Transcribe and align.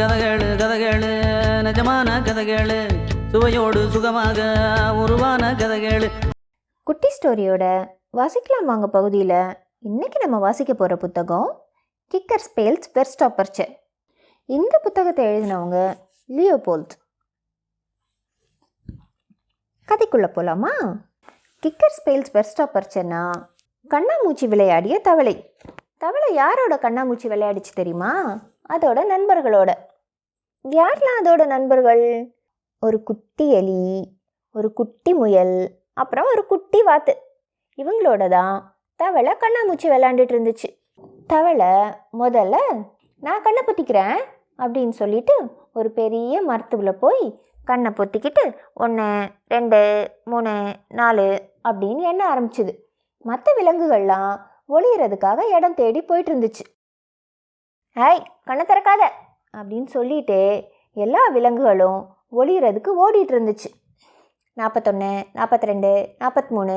கதகளு 0.00 0.48
கதகளு 0.60 1.10
நிஜமான 1.66 2.08
கதகளு 2.26 2.78
சுவையோடு 3.32 3.80
சுகமாக 3.94 4.38
உருவான 5.02 5.50
கதகளு. 5.60 6.08
குட்டி 6.88 7.08
ஸ்டோரியோட 7.16 7.64
வாசிக்கலாம் 8.18 8.68
வாங்க 8.70 8.86
பகுதியில். 8.96 9.40
இன்னைக்கு 9.88 10.18
நம்ம 10.24 10.38
வாசிக்க 10.44 10.74
போகிற 10.74 10.96
புத்தகம் 11.04 11.48
கிக்கர் 12.14 12.44
ஸ்பேல்ஸ் 12.46 12.90
வெர்ஸ்டாப்பர்ச்சு 12.96 13.66
இந்த 14.48 14.74
புத்தகத்தை 14.86 15.24
எழுதினவங்க 15.30 15.78
லியோபோல்ட் 16.28 16.94
கதைக்குள்ளே 19.88 20.30
போகலாமா 20.38 20.72
கிக்கர் 21.62 21.96
ஸ்பேல்ஸ் 21.98 22.34
வெர்ஸ்டாப்பர்ச்சன்னா 22.38 23.22
கண்ணாமூச்சி 23.90 24.48
விளையாடிய 24.54 24.98
தவளை. 24.98 25.36
தவளை 25.98 26.34
யாரோட 26.34 26.74
கண்ணாமூச்சி 26.74 27.26
விளையாடிச்சு 27.26 27.72
தெரியுமா? 27.74 28.38
அதோட 28.72 29.00
நண்பர்களோட. 29.14 29.70
யாரெலாம் 30.70 31.18
அதோட 31.22 31.46
நண்பர்கள்? 31.46 32.34
ஒரு 32.80 33.02
குட்டி 33.02 33.50
எலி 33.50 34.08
ஒரு 34.52 34.72
குட்டி 34.72 35.14
முயல் 35.14 35.70
அப்புறம் 35.94 36.26
ஒரு 36.32 36.46
குட்டி 36.46 36.82
வாத்து. 36.82 37.22
இவங்களோட 37.76 38.28
தான் 38.28 38.78
தவளை 38.96 39.32
கண்ணாமூச்சி 39.32 39.86
விளாண்டுட்டு 39.86 40.34
இருந்துச்சு. 40.34 40.68
தவளை 41.26 41.66
முதல்ல 42.18 42.56
நான் 43.20 43.42
கண்ணை 43.42 43.62
பொத்திக்கிறேன் 43.66 44.18
அப்படின்னு 44.58 44.90
சொல்லிட்டு 44.90 45.34
ஒரு 45.74 45.90
பெரிய 45.90 46.46
மரத்துக்குள்ள 46.46 46.92
போய் 46.92 47.42
கண்ணை 47.64 47.90
பொத்திக்கிட்டு 47.90 48.56
ஒன்று 48.74 49.28
ரெண்டு 49.48 50.10
மூணு 50.24 50.74
நாலு 50.88 51.42
அப்படின்னு 51.68 52.00
எண்ண 52.00 52.34
ஆரம்பிச்சுது. 52.34 52.78
மற்ற 53.22 53.52
விலங்குகள்லாம் 53.60 54.40
ஒளியறதுக்காக 54.68 55.40
இடம் 55.56 55.78
தேடி 55.80 56.00
போயிட்டு 56.02 56.30
இருந்துச்சு 56.32 56.64
ஹாய் 57.96 58.22
கண்ணை 58.44 58.64
திறக்காத 58.64 59.02
அப்படின்னு 59.54 59.88
சொல்லிட்டு 59.96 60.38
எல்லா 60.96 61.22
விலங்குகளும் 61.36 62.00
ஒளியறதுக்கு 62.32 62.90
ஓடிட்டு 63.04 63.32
இருந்துச்சு 63.34 63.68
நாற்பத்தொன்று 64.56 65.10
நாற்பத்தி 65.34 65.66
ரெண்டு 65.66 65.90
நாற்பத்தி 66.20 66.52
மூணு 66.54 66.76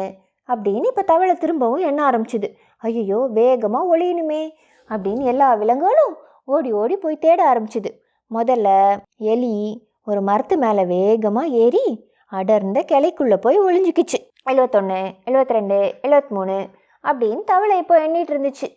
அப்படின்னு 0.49 0.89
இப்போ 0.91 1.03
தவளை 1.11 1.33
திரும்பவும் 1.33 1.85
எண்ண 1.89 1.99
ஆரம்பிச்சுது. 2.09 2.47
ஐயோ 2.83 3.19
வேகமாக 3.37 3.89
ஒளியணுமே 3.93 4.41
அப்படின்னு 4.89 5.23
எல்லா 5.31 5.47
விலங்குகளும் 5.55 6.13
ஓடி 6.45 6.69
ஓடி 6.71 6.95
போய் 6.95 7.23
தேட 7.25 7.39
ஆரம்பிச்சுது. 7.51 7.89
முதல்ல 8.31 8.67
எலி 9.33 9.55
ஒரு 10.03 10.21
மரத்து 10.29 10.55
மேலே 10.57 10.83
வேகமாக 10.85 11.53
ஏறி 11.63 11.85
அடர்ந்த 12.31 12.79
கிளைக்குள்ளே 12.91 13.37
போய் 13.45 13.57
ஒளிஞ்சுக்கிச்சு. 13.65 14.19
எழுவத்தொன்று 14.49 14.99
எழுபத்தி 15.27 15.55
ரெண்டு 15.57 15.77
எழுபத்தி 16.05 16.33
மூணு 16.37 16.55
அப்படின்னு 17.03 17.43
தவளை 17.43 17.77
இப்போ 17.77 18.07
எண்ணிட்டு 18.07 18.33
இருந்துச்சு. 18.35 18.67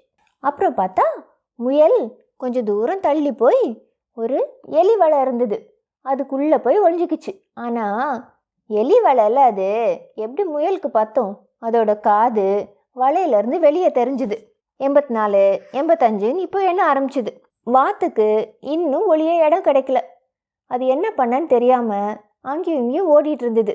அப்புறம் 0.41 0.77
பார்த்தா 0.77 1.07
முயல் 1.55 1.99
கொஞ்சம் 2.37 2.65
தூரம் 2.65 3.01
தள்ளி 3.01 3.33
போய் 3.33 3.89
ஒரு 4.13 4.39
எலி 4.65 4.97
வலை 4.97 5.21
இருந்தது. 5.21 5.57
அதுக்குள்ளே 6.03 6.59
போய் 6.59 6.81
ஒளிஞ்சுக்கிச்சு. 6.81 7.33
ஆனால் 7.55 8.25
எலி 8.67 9.01
வலையில் 9.01 9.37
அது 9.37 9.69
எப்படி 10.15 10.49
முயலுக்கு 10.49 10.89
பார்த்தோம்? 10.89 11.47
அதோட 11.63 12.01
காது 12.01 12.47
வலையிலேருந்து 12.97 13.59
வெளியே 13.59 13.89
தெரிஞ்சுது. 13.89 14.37
எண்பத்தி 14.81 15.09
நாலு 15.09 15.63
எண்பத்தஞ்சுன்னு 15.73 16.45
இப்போ 16.47 16.61
என்ன 16.63 16.93
ஆரம்பிச்சுது. 16.93 17.33
வாத்துக்கு 17.63 18.57
இன்னும் 18.61 19.07
ஒளியே 19.07 19.37
இடம் 19.37 19.63
கிடைக்கல. 19.63 20.01
அது 20.67 20.87
என்ன 20.87 21.13
பண்ணன்னு 21.17 21.47
தெரியாமல் 21.47 22.17
அங்கேயும் 22.41 22.83
இங்கேயும் 22.83 23.11
ஓடிட்டு 23.17 23.45
இருந்தது. 23.47 23.75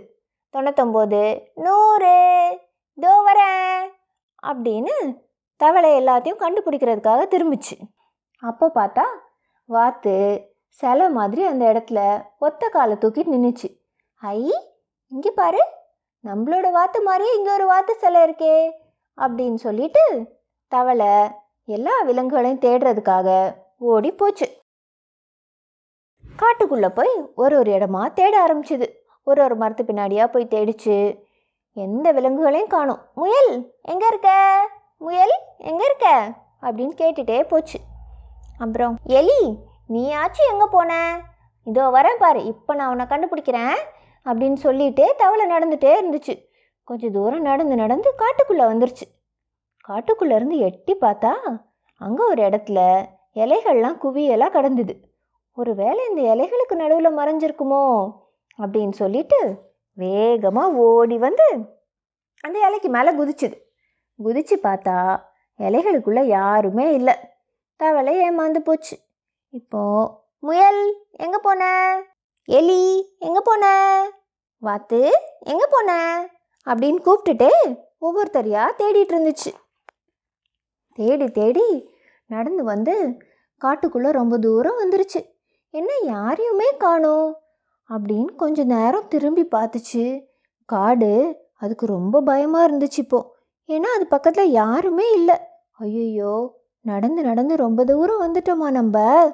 தொண்ணூத்தொம்போது 0.54 1.22
நூறு 1.54 2.16
தோ 3.02 3.14
வரேன். 3.28 3.98
அப்படின்னு 4.48 4.94
தவளை 5.62 5.90
எல்லாத்தையும் 6.00 6.42
கண்டுபிடிக்கிறதுக்காக 6.44 7.22
திரும்பிச்சு. 7.34 7.76
அப்போ 8.44 8.72
பார்த்தா 8.76 9.06
வாத்து 9.70 10.14
சிலை 10.68 11.10
மாதிரி 11.10 11.42
அந்த 11.46 11.64
இடத்துல 11.74 12.00
ஒத்த 12.40 12.70
காலை 12.70 12.96
தூக்கிட்டு 12.96 13.34
நின்றுச்சு 13.36 13.70
ஐ 14.22 14.42
இங்கே 15.12 15.32
பாரு 15.32 15.62
நம்மளோட 16.24 16.68
வாத்து 16.72 17.00
மாதிரியே 17.04 17.36
இங்கே 17.36 17.52
ஒரு 17.52 17.66
வாத்து 17.66 17.94
சிலை 17.96 18.22
இருக்கே 18.28 18.56
அப்படின்னு 19.18 19.60
சொல்லிட்டு 19.66 20.04
தவளை 20.72 21.12
எல்லா 21.68 21.96
விலங்குகளையும் 22.02 22.64
தேடுறதுக்காக 22.66 23.28
ஓடி 23.92 24.12
போச்சு. 24.12 24.48
காட்டுக்குள்ளே 26.40 26.90
போய் 26.90 27.12
ஒரு 27.36 27.56
ஒரு 27.58 27.72
இடமா 27.72 28.02
தேட 28.14 28.34
ஆரம்பிச்சுது. 28.46 28.88
ஒரு 29.28 29.40
ஒரு 29.44 29.56
மரத்து 29.56 29.84
பின்னாடியாக 29.84 30.28
போய் 30.32 30.52
தேடிச்சு 30.54 30.96
எந்த 31.86 32.08
விலங்குகளையும் 32.12 32.74
காணும். 32.74 33.02
முயல் 33.16 33.52
எங்கே 33.92 34.08
இருக்க? 34.08 34.30
முயல் 35.02 35.36
எங்கே 35.70 35.86
இருக்க? 35.86 36.08
அப்படின்னு 36.62 36.96
கேட்டுட்டே 37.02 37.38
போச்சு. 37.44 37.78
அப்புறம் 38.58 38.96
எலி 39.20 39.42
நீயாச்சும் 39.94 40.52
எங்கே 40.52 40.68
போன? 40.72 40.92
இதோ 41.68 41.84
வரேன் 41.96 42.20
பாரு 42.20 42.42
இப்போ 42.46 42.72
நான் 42.76 42.92
உன்னை 42.94 43.06
கண்டுபிடிக்கிறேன் 43.06 43.78
அப்படின்னு 44.26 44.60
சொல்லிட்டு 44.66 45.06
தவளை 45.18 45.46
நடந்துட்டே 45.54 45.92
இருந்துச்சு. 46.00 46.36
கொஞ்சம் 46.88 47.16
தூரம் 47.18 47.48
நடந்து 47.50 47.76
நடந்து 47.76 48.10
காட்டுக்குள்ளே 48.22 48.66
வந்துருச்சு. 48.72 49.06
காட்டுக்குள்ளேருந்து 49.90 50.58
எட்டி 50.68 50.94
பார்த்தா 51.02 51.32
அங்கே 52.02 52.24
ஒரு 52.32 52.42
இடத்துல 52.50 52.80
இலைகள்லாம் 53.36 53.98
குவியலாக 54.04 54.56
கடந்தது. 54.58 54.94
ஒருவேளை 55.58 56.02
இந்த 56.10 56.22
இலைகளுக்கு 56.34 56.76
நடுவில் 56.82 57.18
மறைஞ்சிருக்குமோ 57.18 57.84
அப்படின்னு 58.60 58.96
சொல்லிட்டு 59.02 59.40
வேகமாக 60.02 60.78
ஓடி 60.88 61.18
வந்து 61.18 61.48
அந்த 62.44 62.58
இலைக்கு 62.66 62.90
மேலே 62.90 63.12
குதிச்சுது. 63.12 63.58
குதிச்சு 64.20 64.56
பார்த்தா 64.64 64.98
இலைகளுக்குள்ளே 65.60 66.24
யாருமே 66.38 66.86
இல்லை. 66.94 67.16
தவளை 67.80 68.14
ஏமாந்து 68.28 68.60
போச்சு. 68.60 68.96
இப்போ 69.54 69.82
முயல் 70.40 70.82
எங்கே 71.18 71.40
போன? 71.42 71.64
எலி 72.50 72.82
எங்கே 73.20 73.42
போன? 73.44 73.66
வாத்து 74.62 75.02
எங்கே 75.52 75.68
போன? 75.70 75.92
அப்படின்னு 76.66 77.00
கூப்பிட்டுட்டு 77.06 77.50
ஒவ்வொருத்தரையாக 78.02 78.78
தேடிட்டு 78.80 79.14
இருந்துச்சு. 79.16 79.52
தேடி 80.98 81.28
தேடி 81.40 81.68
நடந்து 82.30 82.64
வந்து 82.64 82.96
காட்டுக்குள்ளே 83.62 84.10
ரொம்ப 84.20 84.38
தூரம் 84.38 84.80
வந்துருச்சு. 84.82 85.22
என்ன 85.74 85.92
யாரையுமே 86.04 86.70
காணோம். 86.78 87.30
அப்படின்னு 87.90 88.36
கொஞ்ச 88.36 88.64
நேரம் 88.64 89.08
திரும்பி 89.08 89.48
பார்த்துச்சு. 89.52 90.26
காடு 90.66 91.38
அதுக்கு 91.54 91.86
ரொம்ப 91.86 92.22
பயமாக 92.22 92.68
இருந்துச்சு 92.68 92.98
இப்போ. 92.98 93.36
ஏன்னா 93.68 93.90
அது 93.96 94.08
பக்கத்தில் 94.08 94.52
யாருமே 94.52 95.12
இல்லை. 95.12 95.36
ஐயோ 95.72 96.58
நடந்து 96.82 97.24
நடந்து 97.24 97.56
ரொம்ப 97.56 97.84
தூரம் 97.84 98.22
வந்துட்டோமா 98.22 98.72
நம்ம? 98.72 99.28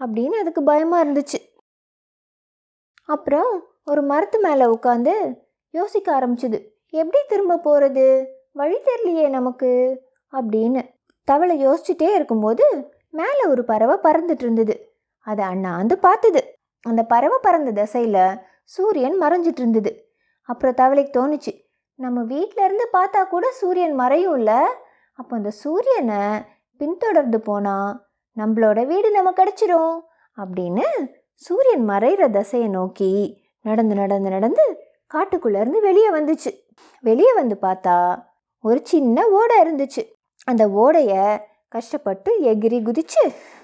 அப்படின்னு 0.00 0.30
அதுக்கு 0.30 0.62
பயமாக 0.62 1.04
இருந்துச்சு. 1.04 1.38
அப்புறம் 3.04 3.62
ஒரு 3.84 4.02
மரத்து 4.02 4.40
மேலே 4.40 4.64
உட்காந்து 4.64 5.38
யோசிக்க 5.70 6.20
ஆரம்பிச்சுது. 6.20 6.68
எப்படி 6.88 7.24
திரும்ப 7.28 7.58
போகிறது 7.58 8.28
வழி 8.52 8.76
தெரியலையே 8.76 9.28
நமக்கு 9.28 10.02
அப்படின்னு. 10.32 10.88
தவளை 11.24 11.66
யோசிச்சுட்டே 11.66 12.14
இருக்கும்போது 12.14 12.92
மேலே 13.10 13.44
ஒரு 13.48 13.64
பறவை 13.64 13.96
பறந்துட்டு 14.02 14.42
இருந்தது. 14.42 14.94
அதை 15.20 15.44
அண்ணாந்து 15.44 15.98
பார்த்தது. 15.98 16.53
அந்த 16.84 17.02
பறவை 17.02 17.38
பறந்த 17.42 17.70
திசையில் 17.72 18.38
சூரியன் 18.64 19.16
மறைஞ்சிட்டு 19.22 19.60
இருந்தது 19.60 19.92
அப்புறம் 20.48 20.74
தவளைக்கு 20.74 21.12
தோணுச்சு 21.18 21.52
நம்ம 21.98 22.22
வீட்டிலேருந்து 22.22 22.86
பார்த்தா 22.92 23.28
கூட 23.28 23.50
சூரியன் 23.50 24.00
மறையும்ல 24.00 24.52
அப்போ 25.18 25.36
அந்த 25.36 25.50
சூரியனை 25.50 26.22
பின்தொடர்ந்து 26.80 27.40
போனால் 27.40 28.06
நம்மளோட 28.36 28.86
வீடு 28.86 29.10
நம்ம 29.10 29.30
கிடச்சிரும் 29.30 29.94
அப்படின்னு 30.36 30.86
சூரியன் 31.34 31.88
மறைகிற 31.88 32.30
திசையை 32.30 32.68
நோக்கி 32.68 33.12
நடந்து 33.60 33.94
நடந்து 33.94 34.30
நடந்து 34.30 34.64
காட்டுக்குள்ளேருந்து 35.14 35.80
வெளியே 35.80 36.10
வந்துச்சு. 36.10 36.50
வெளியே 37.04 37.32
வந்து 37.34 37.56
பார்த்தா 37.62 38.24
ஒரு 38.64 38.80
சின்ன 38.82 39.26
ஓடை 39.28 39.56
இருந்துச்சு. 39.62 40.02
அந்த 40.44 40.68
ஓடையை 40.70 41.24
கஷ்டப்பட்டு 41.68 42.30
எகிரி 42.42 42.78
குதிச்சு 42.82 43.22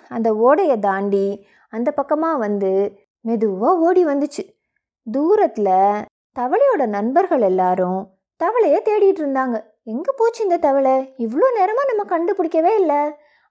அந்த 0.08 0.34
ஓடையை 0.34 0.78
தாண்டி 0.78 1.46
அந்த 1.72 1.90
பக்கமாக 1.90 2.38
வந்து 2.38 2.70
மெதுவாக 3.28 3.82
ஓடி 3.86 4.02
வந்துச்சு. 4.06 4.44
தூரத்தில் 5.06 5.74
தவளையோட 6.38 6.82
நண்பர்கள் 6.96 7.44
எல்லாரும் 7.50 8.00
தவளையை 8.40 8.78
தேடிட்டு 8.88 9.20
இருந்தாங்க. 9.22 9.56
எங்கே 9.92 10.12
போச்சு 10.16 10.40
இந்த 10.46 10.58
தவளை? 10.66 10.94
இவ்வளோ 11.24 11.46
நேரமாக 11.58 11.88
நம்ம 11.90 12.02
கண்டுபிடிக்கவே 12.12 12.72
இல்லை 12.80 13.02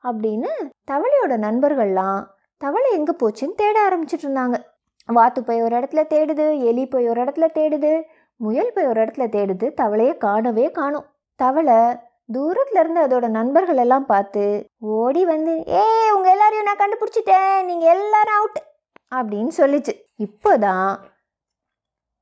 அப்படின்னு 0.03 0.51
தவளையோட 0.91 1.33
நண்பர்கள்லாம் 1.45 2.19
தவளை 2.61 2.89
எங்கே 2.97 3.13
போச்சுன்னு 3.21 3.59
தேட 3.61 3.77
ஆரம்பிச்சிட்டு 3.87 4.25
இருந்தாங்க. 4.27 4.57
வாத்து 5.17 5.39
போய் 5.43 5.63
ஒரு 5.65 5.73
இடத்துல 5.79 6.01
தேடுது 6.13 6.45
எலி 6.69 6.83
போய் 6.87 7.09
ஒரு 7.11 7.19
இடத்துல 7.23 7.45
தேடுது 7.57 7.91
முயல் 8.39 8.73
போய் 8.75 8.89
ஒரு 8.91 8.99
இடத்துல 9.03 9.25
தேடுது 9.35 9.67
தவளையை 9.81 10.13
காணவே 10.25 10.65
காணும். 10.79 11.07
தவளை 11.39 11.79
தூரத்துல 12.35 12.81
இருந்து 12.83 13.03
அதோட 13.05 13.27
நண்பர்கள் 13.37 13.79
எல்லாம் 13.83 14.05
பார்த்து 14.05 14.43
ஓடி 14.97 15.21
வந்து 15.33 15.53
ஏ 15.77 15.85
உங்க 16.15 16.27
எல்லாரையும் 16.35 16.67
நான் 16.69 16.81
கண்டுபிடிச்சிட்டேன். 16.83 17.55
நீங்க 17.69 17.85
எல்லாரும் 17.95 18.37
அவுட் 18.39 18.59
அப்படின்னு 19.15 19.51
சொல்லிச்சு. 19.57 19.93
இப்போதான் 20.17 20.97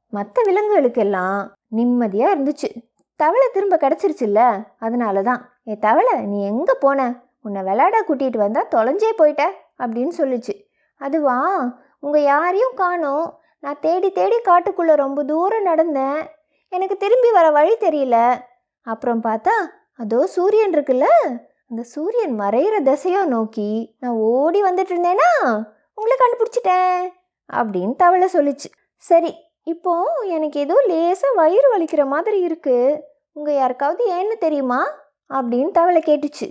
மற்ற 0.09 0.41
விலங்குகளுக்கெல்லாம் 0.43 1.47
நிம்மதியாக 1.67 2.35
இருந்துச்சு. 2.35 2.69
தவளை 3.15 3.47
திரும்ப 3.53 3.77
கிடச்சிருச்சுல்ல 3.77 4.65
அதனால 4.79 5.21
தான் 5.21 5.53
ஏ 5.67 5.75
தவளை 5.75 6.21
நீ 6.21 6.45
எங்கே 6.45 6.73
போன? 6.79 7.21
உன்னை 7.41 7.61
விளையாட 7.61 8.03
கூட்டிகிட்டு 8.07 8.37
வந்தால் 8.37 8.71
தொலைஞ்சே 8.75 9.11
போயிட்ட 9.17 9.43
அப்படின்னு 9.79 10.11
சொல்லுச்சு. 10.17 10.53
அதுவா? 10.97 11.37
உங்கள் 11.99 12.23
யாரையும் 12.23 12.75
காணோம். 12.75 13.39
நான் 13.59 13.79
தேடி 13.81 14.11
தேடி 14.11 14.35
காட்டுக்குள்ளே 14.35 14.95
ரொம்ப 14.95 15.23
தூரம் 15.23 15.65
நடந்தேன். 15.65 16.25
எனக்கு 16.69 16.97
திரும்பி 16.97 17.31
வர 17.31 17.51
வழி 17.51 17.73
தெரியல. 17.73 18.41
அப்புறம் 18.81 19.23
பார்த்தா 19.23 19.55
அதோ 19.97 20.27
சூரியன் 20.27 20.71
இருக்குல்ல? 20.71 21.05
அந்த 21.69 21.83
சூரியன் 21.83 22.39
மறையிற 22.39 22.81
திசையை 22.81 23.25
நோக்கி 23.25 23.95
நான் 23.99 24.11
ஓடி 24.11 24.63
வந்துட்டு 24.63 24.93
இருந்தேனா? 24.95 25.63
உங்களை 25.97 26.15
கண்டுபிடிச்சிட்டேன் 26.19 27.07
அப்படின்னு 27.53 27.95
தவளை 27.95 28.27
சொல்லுச்சு. 28.33 28.69
சரி 28.95 29.31
இப்போ 29.63 29.93
எனக்கு 30.35 30.57
ஏதோ 30.59 30.75
லேசாக 30.87 31.37
வயிறு 31.39 31.67
வலிக்கிற 31.73 32.05
மாதிரி 32.05 32.39
இருக்குது 32.47 33.01
உங்கள் 33.31 33.55
யாருக்காவது 33.55 34.03
ஏன்னு 34.17 34.35
தெரியுமா? 34.37 34.79
அப்படின்னு 35.29 35.71
தவளை 35.71 36.01
கேட்டுச்சு. 36.05 36.47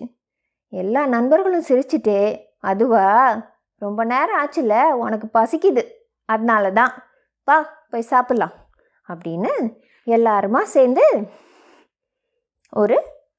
எல்லா 0.73 1.07
நண்பர்களும் 1.07 1.69
சிரிச்சிட்டு 1.69 2.17
அதுவா? 2.59 3.07
ரொம்ப 3.83 4.05
நேரம் 4.05 4.39
ஆச்சுல 4.43 4.75
உனக்கு 5.05 5.27
பசிக்குது. 5.39 5.83
அதனால 6.29 6.71
தான் 6.71 6.93
வா 7.49 7.57
போய் 7.91 8.11
சாப்பிட்லாம் 8.11 8.55
அப்படின்னு 9.09 9.53
எல்லாருமா 10.07 10.61
சேர்ந்து 10.75 11.05
ஒரு 12.73 12.97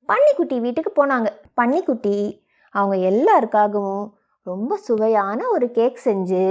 பன்னிக்குட்டி 0.10 0.58
வீட்டுக்கு 0.60 0.92
போனாங்க. 1.00 1.30
பன்னிக்குட்டி 1.54 2.18
அவங்க 2.76 2.96
எல்லாருக்காகவும் 3.12 4.06
ரொம்ப 4.50 4.74
சுவையான 4.88 5.40
ஒரு 5.56 5.68
கேக் 5.78 6.04
செஞ்சு 6.06 6.44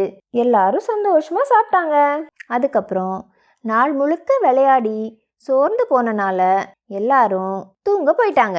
எல்லாரும் 0.42 0.88
சந்தோஷமாக 0.88 1.50
சாப்பிட்டாங்க. 1.52 1.96
அதுக்கப்புறம் 2.54 3.18
நாள் 3.70 3.92
முழுக்க 4.00 4.38
விளையாடி 4.46 4.98
சோர்ந்து 5.46 5.84
போனனால 5.90 6.40
எல்லாரும் 7.00 7.56
தூங்க 7.86 8.10
போயிட்டாங்க. 8.18 8.58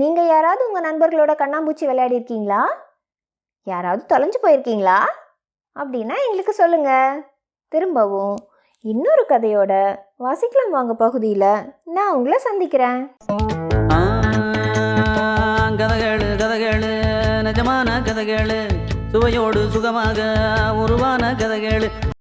நீங்கள் 0.00 0.30
யாராவது 0.32 0.62
உங்கள் 0.68 0.86
நண்பர்களோட 0.88 1.32
கண்ணாம்பூச்சி 1.42 1.84
விளையாடி 1.90 2.16
இருக்கீங்களா? 2.18 2.62
யாராவது 3.72 4.02
தொலைஞ்சு 4.12 4.38
போயிருக்கீங்களா? 4.42 4.98
அப்படின்னா 5.80 6.16
எங்களுக்கு 6.26 6.54
சொல்லுங்க. 6.62 6.92
திரும்பவும் 7.72 8.36
இன்னொரு 8.92 9.24
கதையோட 9.28 9.72
வாசிக்கலாம் 10.24 10.74
வாங்க 10.76 10.94
பகுதியில் 11.04 11.50
நான் 11.96 12.14
உங்களை 12.16 12.38
சந்திக்கிறேன். 12.48 13.00
நிஜமான 17.48 18.00
கதைகள். 18.02 18.52
சுவையோடு 19.12 19.68
சுகமாக 19.72 20.18
உருவான 20.74 21.34
கதைகள். 21.34 21.86